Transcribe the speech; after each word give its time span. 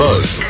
Buzz 0.00 0.40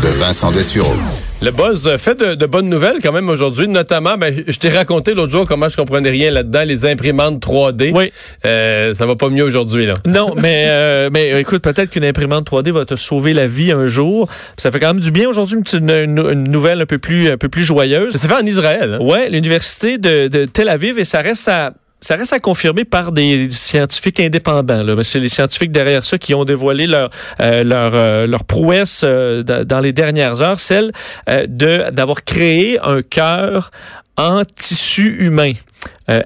de 0.00 0.08
Vincent 0.20 0.52
Dessureau. 0.52 0.94
Le 1.42 1.50
buzz 1.50 1.96
fait 1.96 2.16
de, 2.16 2.46
bonnes 2.46 2.68
nouvelles 2.68 2.98
quand 3.02 3.10
même 3.10 3.28
aujourd'hui, 3.28 3.66
notamment, 3.66 4.16
ben, 4.16 4.32
je 4.46 4.56
t'ai 4.58 4.68
raconté 4.68 5.12
l'autre 5.12 5.32
jour 5.32 5.44
comment 5.44 5.68
je 5.68 5.76
comprenais 5.76 6.10
rien 6.10 6.30
là-dedans, 6.30 6.62
les 6.64 6.86
imprimantes 6.86 7.44
3D. 7.44 7.90
Oui. 7.92 8.12
Euh, 8.44 8.94
ça 8.94 9.04
va 9.04 9.16
pas 9.16 9.28
mieux 9.28 9.42
aujourd'hui, 9.42 9.86
là. 9.86 9.94
Non, 10.06 10.34
mais, 10.36 10.66
euh, 10.68 11.10
mais 11.12 11.40
écoute, 11.40 11.62
peut-être 11.62 11.90
qu'une 11.90 12.04
imprimante 12.04 12.48
3D 12.48 12.70
va 12.70 12.84
te 12.84 12.94
sauver 12.94 13.34
la 13.34 13.48
vie 13.48 13.72
un 13.72 13.86
jour. 13.86 14.28
Ça 14.56 14.70
fait 14.70 14.78
quand 14.78 14.94
même 14.94 15.02
du 15.02 15.10
bien 15.10 15.28
aujourd'hui, 15.28 15.58
une, 15.72 15.90
une, 15.90 16.44
nouvelle 16.44 16.80
un 16.80 16.86
peu 16.86 16.98
plus, 16.98 17.28
un 17.28 17.38
peu 17.38 17.48
plus 17.48 17.64
joyeuse. 17.64 18.12
Ça 18.12 18.18
s'est 18.20 18.28
fait 18.28 18.40
en 18.40 18.46
Israël. 18.46 18.98
Hein? 19.00 19.04
Ouais, 19.04 19.28
l'université 19.30 19.98
de, 19.98 20.28
de 20.28 20.44
Tel 20.44 20.68
Aviv 20.68 21.00
et 21.00 21.04
ça 21.04 21.22
reste 21.22 21.48
à 21.48 21.72
ça 22.00 22.16
reste 22.16 22.32
à 22.32 22.38
confirmer 22.38 22.84
par 22.84 23.12
des 23.12 23.48
scientifiques 23.50 24.20
indépendants. 24.20 24.84
C'est 25.02 25.20
les 25.20 25.28
scientifiques 25.28 25.72
derrière 25.72 26.04
ça 26.04 26.18
qui 26.18 26.34
ont 26.34 26.44
dévoilé 26.44 26.86
leur 26.86 27.10
euh, 27.40 27.64
leur, 27.64 27.94
euh, 27.94 28.26
leur 28.26 28.44
prouesse 28.44 29.02
euh, 29.04 29.42
dans 29.42 29.80
les 29.80 29.92
dernières 29.92 30.42
heures, 30.42 30.60
celle 30.60 30.92
de 31.28 31.90
d'avoir 31.90 32.24
créé 32.24 32.78
un 32.82 33.02
cœur 33.02 33.70
en 34.16 34.42
tissu 34.44 35.16
humain. 35.18 35.52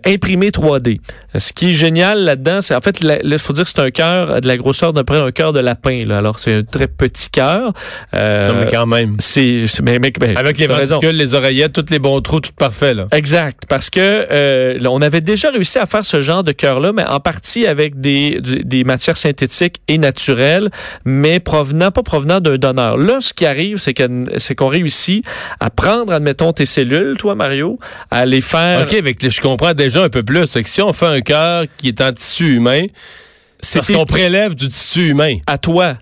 Imprimé 0.04 0.50
3D. 0.50 1.00
Ce 1.36 1.52
qui 1.52 1.70
est 1.70 1.72
génial 1.72 2.24
là-dedans, 2.24 2.60
c'est 2.60 2.74
en 2.74 2.80
fait, 2.80 3.00
il 3.02 3.38
faut 3.38 3.52
dire 3.52 3.64
que 3.64 3.70
c'est 3.70 3.80
un 3.80 3.90
cœur 3.90 4.40
de 4.40 4.46
la 4.46 4.56
grosseur 4.56 4.92
d'à 4.92 5.04
peu 5.04 5.16
un 5.16 5.30
cœur 5.30 5.52
de 5.52 5.60
lapin. 5.60 6.04
Là. 6.04 6.18
Alors, 6.18 6.38
c'est 6.38 6.54
un 6.54 6.62
très 6.62 6.88
petit 6.88 7.30
cœur. 7.30 7.72
Euh, 8.14 8.48
non, 8.48 8.60
mais 8.60 8.70
quand 8.70 8.86
même. 8.86 9.16
C'est, 9.18 9.64
mais, 9.82 9.98
mais, 9.98 10.10
ben, 10.10 10.36
Avec 10.36 10.58
les 10.58 10.66
ventricules, 10.66 11.16
les 11.16 11.34
oreillettes, 11.34 11.72
tous 11.72 11.90
les 11.90 11.98
bons 11.98 12.20
trous, 12.20 12.40
tout 12.40 12.50
parfait. 12.56 12.94
Là. 12.94 13.06
Exact. 13.12 13.62
Parce 13.68 13.90
que 13.90 14.00
euh, 14.00 14.78
on 14.88 15.02
avait 15.02 15.20
déjà 15.20 15.50
réussi 15.50 15.78
à 15.78 15.86
faire 15.86 16.04
ce 16.04 16.20
genre 16.20 16.44
de 16.44 16.52
cœur-là, 16.52 16.92
mais 16.92 17.04
en 17.04 17.20
partie 17.20 17.66
avec 17.66 18.00
des, 18.00 18.40
des 18.40 18.84
matières 18.84 19.16
synthétiques 19.16 19.76
et 19.88 19.98
naturelles, 19.98 20.70
mais 21.04 21.40
provenant, 21.40 21.90
pas 21.90 22.02
provenant 22.02 22.40
d'un 22.40 22.56
donneur. 22.56 22.96
Là, 22.96 23.20
ce 23.20 23.32
qui 23.32 23.46
arrive, 23.46 23.76
c'est, 23.78 23.94
que, 23.94 24.24
c'est 24.38 24.54
qu'on 24.54 24.68
réussit 24.68 25.24
à 25.60 25.70
prendre, 25.70 26.12
admettons, 26.12 26.52
tes 26.52 26.66
cellules, 26.66 27.16
toi, 27.18 27.34
Mario, 27.34 27.78
à 28.10 28.26
les 28.26 28.40
faire... 28.40 28.82
OK, 28.82 28.94
avec, 28.94 29.28
je 29.28 29.40
comprends 29.50 29.74
déjà 29.74 30.04
un 30.04 30.08
peu 30.08 30.22
plus. 30.22 30.46
C'est 30.46 30.62
que 30.62 30.68
si 30.68 30.82
on 30.82 30.92
fait 30.92 31.06
un 31.06 31.20
cœur 31.20 31.64
qui 31.78 31.88
est 31.88 32.00
en 32.00 32.12
tissu 32.12 32.56
humain, 32.56 32.86
c'est 33.60 33.80
parce 33.80 33.90
qu'on 33.90 34.04
prélève 34.04 34.54
du 34.54 34.68
tissu 34.68 35.10
humain. 35.10 35.38
À 35.46 35.58
toi. 35.58 35.96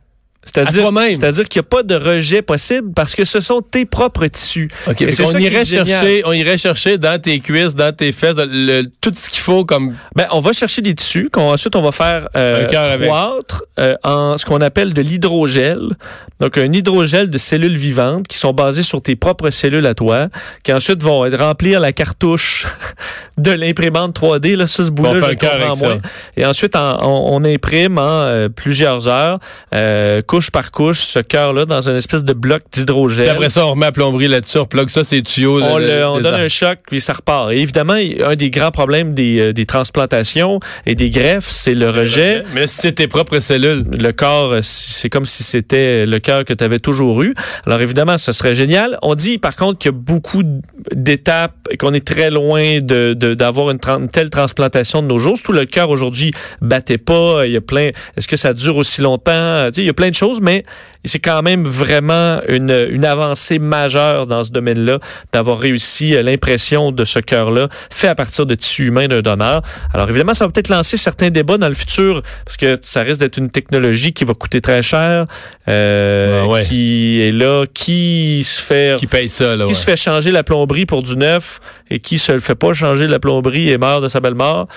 C'est-à-dire, 0.45 0.91
c'est-à-dire 1.13 1.49
qu'il 1.49 1.61
n'y 1.61 1.67
a 1.67 1.69
pas 1.69 1.83
de 1.83 1.95
rejet 1.95 2.43
possible 2.43 2.93
parce 2.95 3.15
que 3.15 3.25
ce 3.25 3.41
sont 3.41 3.61
tes 3.61 3.85
propres 3.85 4.27
tissus. 4.29 4.71
OK, 4.87 5.05
on 5.35 5.39
irait 5.39 5.65
chercher, 5.65 6.23
on 6.25 6.33
irait 6.33 6.57
chercher 6.57 6.97
dans 6.97 7.21
tes 7.21 7.41
cuisses, 7.41 7.75
dans 7.75 7.95
tes 7.95 8.13
fesses, 8.13 8.37
tout 9.01 9.13
ce 9.15 9.29
qu'il 9.29 9.41
faut 9.41 9.65
comme. 9.65 9.95
Ben, 10.15 10.27
on 10.31 10.41
va 10.41 10.53
chercher 10.53 10.81
des 10.81 10.95
tissus 10.95 11.29
qu'ensuite 11.31 11.77
on 11.77 11.83
va 11.83 11.93
faire 11.93 12.29
euh, 12.37 12.67
croître 12.99 13.65
euh, 13.79 13.97
en 14.05 14.39
ce 14.39 14.47
qu'on 14.47 14.61
appelle 14.61 14.95
de 14.95 15.03
l'hydrogel. 15.03 15.81
Donc 16.41 16.57
un 16.57 16.73
hydrogel 16.73 17.31
de 17.31 17.39
cellules 17.39 17.77
vivantes 17.77 18.29
qui 18.29 18.39
sont 18.39 18.53
basées 18.53 18.85
sur 18.85 19.03
tes 19.03 19.17
propres 19.17 19.51
cellules 19.51 19.87
à 19.87 19.95
toi, 19.95 20.29
qui 20.63 20.73
ensuite 20.73 21.03
vont 21.03 21.29
remplir 21.37 21.81
la 21.81 21.93
cartouche 21.93 22.67
de 23.39 23.51
l'imprimante 23.51 24.19
3D. 24.19 24.57
Là, 24.57 24.67
ça, 24.67 24.85
ce 24.85 24.91
bout-là, 24.91 25.15
je 25.15 25.85
moins. 25.85 25.99
Et 26.37 26.45
ensuite, 26.45 26.75
on, 26.77 27.45
imprime 27.45 27.99
en 27.99 28.23
euh, 28.23 28.49
plusieurs 28.49 29.09
heures. 29.09 29.39
Euh, 29.75 30.23
couche 30.39 30.51
par 30.53 30.71
couche 30.71 31.01
ce 31.01 31.19
cœur-là 31.19 31.65
dans 31.65 31.89
une 31.89 31.97
espèce 31.97 32.23
de 32.23 32.33
bloc 32.33 32.63
d'hydrogène. 32.71 33.31
Après 33.31 33.49
ça, 33.49 33.67
on 33.67 33.73
remet 33.73 33.87
la 33.87 33.93
plomberie 33.93 34.29
là-dessus, 34.29 34.59
on 34.59 34.67
plug 34.67 34.89
ça, 34.89 35.03
c'est 35.03 35.21
tuyaux. 35.21 35.61
On, 35.61 35.81
on 35.81 36.21
donne 36.21 36.35
un 36.35 36.47
choc, 36.47 36.79
puis 36.87 37.01
ça 37.01 37.15
repart. 37.15 37.51
Et 37.51 37.57
évidemment, 37.57 37.95
un 37.95 38.37
des 38.37 38.49
grands 38.51 38.71
problèmes 38.71 39.15
des, 39.15 39.41
euh, 39.41 39.53
des 39.53 39.67
transplantations 39.67 40.61
et 40.87 40.95
des 40.95 41.11
greffes, 41.11 41.49
c'est 41.51 41.75
le, 41.75 41.91
rejet. 41.91 42.45
Mais 42.55 42.69
c'est 42.69 42.93
tes 42.93 43.09
propres 43.09 43.41
cellules. 43.41 43.85
Le 43.91 44.13
corps, 44.13 44.55
c'est 44.63 45.11
comme 45.11 45.27
si 45.27 45.43
c'était 45.43 46.07
le 46.07 46.21
cœur 46.21 46.45
que 46.45 46.53
tu 46.53 46.63
avais 46.63 46.79
toujours 46.79 47.21
eu. 47.25 47.35
Alors 47.67 47.81
évidemment, 47.81 48.17
ce 48.17 48.31
serait 48.31 48.55
génial. 48.55 48.97
On 49.03 49.17
dit 49.17 49.39
par 49.39 49.57
contre 49.57 49.79
qu'il 49.79 49.91
y 49.91 49.95
a 49.95 49.99
beaucoup 49.99 50.45
d'étapes 50.95 51.57
et 51.69 51.77
qu'on 51.77 51.95
est 51.95 52.07
très 52.07 52.31
loin 52.31 52.79
de 52.81 53.15
d'avoir 53.15 53.71
une, 53.71 53.81
une, 53.85 54.07
telle 54.07 54.31
transplantation 54.31 55.03
de 55.03 55.09
nos 55.09 55.19
jours. 55.19 55.37
Tout 55.43 55.51
le 55.51 55.65
cœur 55.65 55.91
aujourd'hui 55.91 56.31
battait 56.61 56.97
pas. 56.97 57.45
Il 57.45 57.51
y 57.51 57.57
a 57.57 57.61
plein. 57.61 57.91
Est-ce 58.17 58.29
que 58.29 58.37
ça 58.37 58.55
dure 58.55 58.77
aussi 58.77 59.01
longtemps? 59.01 59.67
Tu 59.67 59.75
sais, 59.75 59.83
Il 59.83 59.87
y 59.87 59.91
a 59.91 59.95
plein 59.95 60.11
de 60.11 60.15
choses 60.19 60.41
mais 60.41 60.65
c'est 61.05 61.19
quand 61.19 61.43
même 61.43 61.65
vraiment 61.65 62.41
une, 62.49 62.89
une 62.91 63.05
avancée 63.05 63.59
majeure 63.59 64.27
dans 64.27 64.45
ce 64.45 64.51
domaine-là 64.51 64.99
d'avoir 65.33 65.59
réussi 65.59 66.15
euh, 66.15 66.23
l'impression 66.23 66.93
de 66.93 67.05
ce 67.05 67.19
cœur-là 67.19 67.69
fait 67.91 68.09
à 68.09 68.15
partir 68.15 68.47
de 68.47 68.55
tissu 68.55 68.87
humain 68.87 69.09
d'un 69.09 69.23
donneur. 69.23 69.63
Alors 69.95 70.09
évidemment, 70.09 70.35
ça 70.35 70.45
va 70.45 70.51
peut-être 70.51 70.69
lancer 70.69 70.97
certains 70.97 71.31
débats 71.31 71.59
dans 71.59 71.69
le 71.69 71.75
futur 71.75 72.23
parce 72.45 72.57
que 72.57 72.79
ça 72.83 73.03
risque 73.03 73.21
d'être 73.21 73.39
une 73.39 73.51
technologie 73.51 74.13
qui 74.13 74.25
va 74.25 74.35
coûter 74.35 74.61
très 74.61 74.83
cher, 74.83 75.27
euh, 75.69 76.45
ah 76.49 76.63
qui 76.63 77.23
est 77.23 77.33
là, 77.33 77.65
qui 77.73 78.43
se 78.45 78.61
fait 78.61 78.99
qui 78.99 79.07
paye 79.07 79.29
ça, 79.29 79.57
là, 79.57 79.65
qui 79.67 79.75
se 79.75 79.85
fait 79.85 79.97
changer 79.97 80.31
la 80.31 80.43
plomberie 80.43 80.87
pour 80.87 81.03
du 81.03 81.17
neuf 81.17 81.61
et 81.91 82.01
qui 82.01 82.19
se 82.19 82.33
le 82.33 82.41
fait 82.41 82.55
pas 82.55 82.73
changer 82.73 83.07
la 83.07 83.19
plomberie 83.19 83.71
et 83.71 83.79
meurt 83.79 84.03
de 84.03 84.09
sa 84.09 84.21
belle 84.21 84.35
mort. 84.35 84.69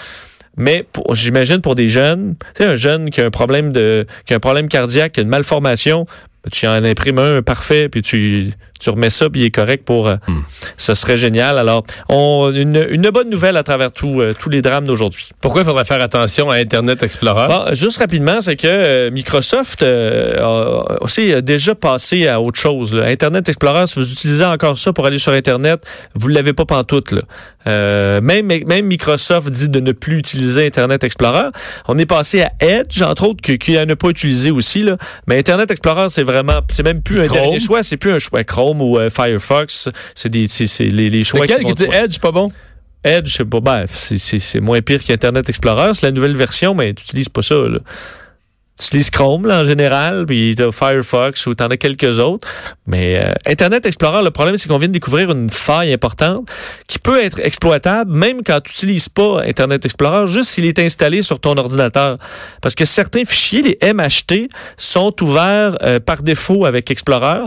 Mais 0.57 0.85
j'imagine 1.13 1.61
pour 1.61 1.75
des 1.75 1.87
jeunes, 1.87 2.35
tu 2.55 2.63
sais, 2.63 2.69
un 2.69 2.75
jeune 2.75 3.09
qui 3.09 3.21
a 3.21 3.25
un 3.25 3.31
problème 3.31 3.71
de, 3.71 4.05
qui 4.25 4.33
a 4.33 4.37
un 4.37 4.39
problème 4.39 4.67
cardiaque, 4.67 5.13
qui 5.13 5.19
a 5.21 5.23
une 5.23 5.29
malformation, 5.29 6.05
tu 6.51 6.67
en 6.67 6.83
imprimes 6.83 7.19
un 7.19 7.41
parfait, 7.43 7.87
puis 7.87 8.01
tu, 8.01 8.51
tu 8.79 8.89
remets 8.89 9.11
ça, 9.11 9.29
puis 9.29 9.41
il 9.41 9.45
est 9.45 9.51
correct 9.51 9.85
pour... 9.85 10.07
Euh, 10.07 10.15
hmm. 10.27 10.41
Ce 10.77 10.95
serait 10.95 11.17
génial. 11.17 11.59
Alors, 11.59 11.83
on, 12.09 12.51
une, 12.53 12.87
une 12.89 13.09
bonne 13.11 13.29
nouvelle 13.29 13.57
à 13.57 13.63
travers 13.63 13.91
tout, 13.91 14.21
euh, 14.21 14.33
tous 14.37 14.49
les 14.49 14.63
drames 14.63 14.85
d'aujourd'hui. 14.85 15.29
Pourquoi 15.39 15.61
il 15.61 15.65
faudrait 15.65 15.85
faire 15.85 16.01
attention 16.01 16.49
à 16.49 16.55
Internet 16.55 17.03
Explorer? 17.03 17.47
Bon, 17.47 17.73
juste 17.73 17.97
rapidement, 17.97 18.41
c'est 18.41 18.55
que 18.55 18.67
euh, 18.67 19.11
Microsoft 19.11 19.83
a 19.83 21.01
aussi 21.01 21.41
déjà 21.43 21.75
passé 21.75 22.27
à 22.27 22.41
autre 22.41 22.59
chose. 22.59 22.93
Là. 22.95 23.05
Internet 23.05 23.47
Explorer, 23.47 23.85
si 23.85 23.99
vous 23.99 24.11
utilisez 24.11 24.45
encore 24.45 24.77
ça 24.77 24.93
pour 24.93 25.05
aller 25.05 25.19
sur 25.19 25.33
Internet, 25.33 25.85
vous 26.15 26.29
ne 26.29 26.33
l'avez 26.33 26.53
pas 26.53 26.65
pantoute. 26.65 27.11
Là. 27.11 28.19
même, 28.21 28.47
même 28.47 28.85
Microsoft 28.85 29.49
dit 29.49 29.69
de 29.69 29.79
ne 29.79 29.91
plus 29.91 30.17
utiliser 30.17 30.65
Internet 30.65 31.03
Explorer. 31.03 31.49
On 31.87 31.97
est 31.99 32.07
passé 32.07 32.41
à 32.41 32.51
Edge, 32.59 33.03
entre 33.03 33.27
autres, 33.27 33.41
qui, 33.41 33.59
qui 33.59 33.73
n'a 33.73 33.95
pas 33.95 34.09
utilisé 34.09 34.49
aussi. 34.49 34.81
Là. 34.81 34.97
Mais 35.27 35.37
Internet 35.37 35.69
Explorer, 35.69 36.07
c'est 36.09 36.23
vraiment, 36.31 36.61
c'est 36.69 36.83
même 36.83 37.01
plus 37.01 37.21
un 37.21 37.27
dernier 37.27 37.59
choix, 37.59 37.83
c'est 37.83 37.97
plus 37.97 38.11
un 38.11 38.19
choix 38.19 38.43
Chrome 38.43 38.81
ou 38.81 38.97
euh, 38.97 39.09
Firefox. 39.09 39.89
C'est 40.15 40.29
des, 40.29 40.47
c'est 40.47 40.85
les, 40.85 41.09
les 41.09 41.23
choix. 41.23 41.41
Lequel 41.41 41.63
qui 41.63 41.71
était 41.71 41.95
Edge, 41.95 42.19
pas 42.19 42.31
bon? 42.31 42.51
Edge, 43.03 43.33
c'est 43.35 43.45
pas, 43.45 43.59
bref, 43.59 43.89
c'est 43.91 44.59
moins 44.59 44.81
pire 44.81 45.03
qu'Internet 45.03 45.49
Explorer. 45.49 45.93
C'est 45.93 46.05
la 46.05 46.11
nouvelle 46.11 46.35
version, 46.35 46.75
mais 46.75 46.93
tu 46.93 47.03
n'utilises 47.03 47.29
pas 47.29 47.41
ça. 47.41 47.55
Là 47.55 47.79
utilises 48.87 49.09
Chrome 49.09 49.45
là, 49.45 49.61
en 49.61 49.63
général, 49.63 50.25
puis 50.25 50.53
tu 50.55 50.63
as 50.63 50.71
Firefox 50.71 51.45
ou 51.47 51.55
tu 51.55 51.63
en 51.63 51.67
as 51.67 51.77
quelques 51.77 52.19
autres. 52.19 52.47
Mais 52.87 53.19
euh, 53.23 53.33
Internet 53.45 53.85
Explorer, 53.85 54.23
le 54.23 54.31
problème, 54.31 54.57
c'est 54.57 54.67
qu'on 54.67 54.77
vient 54.77 54.87
de 54.87 54.93
découvrir 54.93 55.31
une 55.31 55.49
faille 55.49 55.93
importante 55.93 56.49
qui 56.87 56.99
peut 56.99 57.21
être 57.21 57.39
exploitable 57.39 58.11
même 58.11 58.43
quand 58.43 58.61
tu 58.61 58.71
n'utilises 58.71 59.09
pas 59.09 59.41
Internet 59.43 59.85
Explorer, 59.85 60.27
juste 60.27 60.49
s'il 60.49 60.65
est 60.65 60.79
installé 60.79 61.21
sur 61.21 61.39
ton 61.39 61.57
ordinateur. 61.57 62.17
Parce 62.61 62.75
que 62.75 62.85
certains 62.85 63.25
fichiers, 63.25 63.61
les 63.61 63.93
MHT, 63.93 64.49
sont 64.77 65.13
ouverts 65.23 65.75
euh, 65.81 65.99
par 65.99 66.23
défaut 66.23 66.65
avec 66.65 66.91
Explorer 66.91 67.45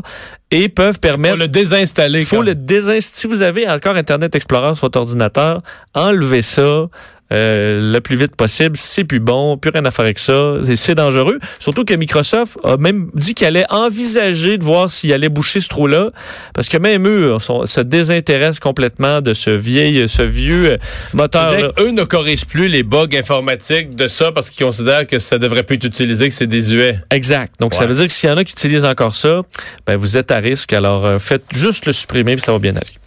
et 0.50 0.68
peuvent 0.68 1.00
permettre... 1.00 1.34
Faut 1.34 1.40
le 1.40 1.48
désinstaller. 1.48 2.20
Il 2.20 2.26
faut 2.26 2.42
le 2.42 2.54
désinstaller. 2.54 3.00
Si 3.00 3.26
vous 3.26 3.42
avez 3.42 3.68
encore 3.68 3.96
Internet 3.96 4.34
Explorer 4.34 4.74
sur 4.74 4.86
votre 4.86 4.98
ordinateur, 5.00 5.62
enlevez 5.94 6.42
ça. 6.42 6.86
Euh, 7.34 7.92
le 7.92 8.00
plus 8.00 8.16
vite 8.16 8.36
possible. 8.36 8.76
C'est 8.76 9.04
plus 9.04 9.20
bon, 9.20 9.56
plus 9.56 9.70
rien 9.70 9.84
à 9.84 9.90
faire 9.90 10.04
avec 10.04 10.18
ça. 10.18 10.54
C'est 10.76 10.94
dangereux. 10.94 11.38
Surtout 11.58 11.84
que 11.84 11.94
Microsoft 11.94 12.58
a 12.64 12.76
même 12.76 13.10
dit 13.14 13.34
qu'il 13.34 13.46
allait 13.46 13.66
envisager 13.70 14.56
de 14.56 14.64
voir 14.64 14.90
s'il 14.90 15.12
allait 15.12 15.28
boucher 15.28 15.60
ce 15.60 15.68
trou-là, 15.68 16.10
parce 16.54 16.68
que 16.68 16.76
même 16.76 17.06
eux 17.06 17.36
se 17.38 17.80
désintéressent 17.80 18.60
complètement 18.60 19.20
de 19.20 19.34
ce 19.34 19.50
vieil, 19.50 20.08
ce 20.08 20.22
vieux 20.22 20.72
euh, 20.72 20.76
moteur. 21.12 21.72
Eux 21.78 21.90
ne 21.90 22.04
corrigent 22.04 22.46
plus 22.46 22.68
les 22.68 22.82
bugs 22.82 23.08
informatiques 23.14 23.96
de 23.96 24.08
ça 24.08 24.32
parce 24.32 24.50
qu'ils 24.50 24.64
considèrent 24.64 25.06
que 25.06 25.18
ça 25.18 25.38
devrait 25.38 25.62
plus 25.64 25.76
être 25.76 25.84
utilisé, 25.84 26.28
que 26.28 26.34
c'est 26.34 26.46
désuet. 26.46 26.98
Exact. 27.10 27.54
Donc 27.58 27.74
ça 27.74 27.86
veut 27.86 27.94
dire 27.94 28.06
que 28.06 28.12
s'il 28.12 28.30
y 28.30 28.32
en 28.32 28.36
a 28.36 28.44
qui 28.44 28.52
utilisent 28.52 28.84
encore 28.84 29.14
ça, 29.14 29.42
ben 29.86 29.96
vous 29.96 30.16
êtes 30.16 30.30
à 30.30 30.38
risque. 30.38 30.72
Alors 30.72 31.04
euh, 31.04 31.18
faites 31.18 31.44
juste 31.52 31.86
le 31.86 31.92
supprimer, 31.92 32.36
puis 32.36 32.44
ça 32.44 32.52
va 32.52 32.58
bien 32.58 32.76
aller. 32.76 33.03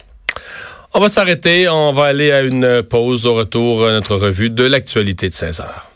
On 0.94 1.00
va 1.00 1.08
s'arrêter. 1.08 1.68
On 1.68 1.92
va 1.92 2.04
aller 2.04 2.32
à 2.32 2.42
une 2.42 2.82
pause 2.82 3.26
au 3.26 3.34
retour 3.34 3.86
à 3.86 3.92
notre 3.92 4.16
revue 4.16 4.50
de 4.50 4.64
l'actualité 4.64 5.28
de 5.28 5.34
16 5.34 5.60
heures. 5.60 5.87